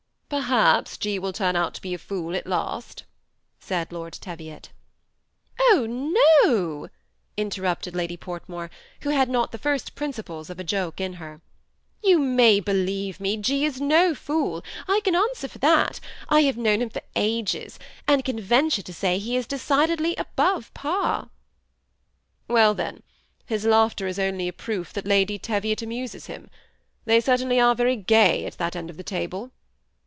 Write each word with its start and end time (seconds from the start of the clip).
"Perhaps 0.41 0.97
G. 0.97 1.19
will 1.19 1.33
turn 1.33 1.57
out 1.57 1.73
to 1.73 1.81
be 1.81 1.93
a 1.93 1.97
fool 1.97 2.37
at 2.37 2.47
last," 2.47 3.03
said 3.59 3.91
Lord 3.91 4.13
Teviot." 4.13 4.69
Oh, 5.71 5.85
no!" 5.85 6.87
interrupted 7.37 7.93
Lady 7.97 8.15
Portmore, 8.15 8.69
who 9.01 9.09
had 9.09 9.27
not 9.27 9.51
the 9.51 9.57
first 9.57 9.93
principles 9.93 10.49
of 10.49 10.57
a 10.57 10.63
joke 10.63 11.01
in 11.01 11.15
her;" 11.15 11.41
you 12.01 12.17
may 12.17 12.61
believe 12.61 13.19
me, 13.19 13.35
G. 13.35 13.65
is 13.65 13.81
no 13.81 14.15
fool. 14.15 14.63
I 14.87 15.01
can 15.03 15.17
answer 15.17 15.49
for 15.49 15.59
that; 15.59 15.99
I 16.29 16.43
have 16.43 16.55
known 16.55 16.81
him 16.81 16.91
for 16.91 17.01
ages, 17.13 17.77
and 18.07 18.23
can 18.23 18.39
venture 18.39 18.81
to 18.83 18.93
say 18.93 19.17
he 19.19 19.35
is 19.35 19.45
decidedly 19.45 20.15
above 20.15 20.73
par."" 20.73 21.29
Well, 22.47 22.73
then, 22.73 23.03
his 23.47 23.65
laughter 23.65 24.07
is 24.07 24.17
only 24.17 24.47
a 24.47 24.53
proof 24.53 24.93
that 24.93 25.05
Lady 25.05 25.37
Teviot 25.37 25.81
amuses 25.81 26.27
him; 26.27 26.49
they 27.03 27.19
certainly 27.19 27.59
are 27.59 27.75
very 27.75 27.97
gay 27.97 28.45
at 28.45 28.57
that 28.59 28.77
end 28.77 28.89
of 28.89 28.95
the 28.95 29.03
table." 29.03 29.51